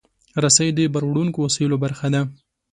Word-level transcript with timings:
رسۍ 0.43 0.69
د 0.77 0.79
باروړونکو 0.93 1.37
وسایلو 1.45 1.81
برخه 1.83 2.07
ده. 2.13 2.21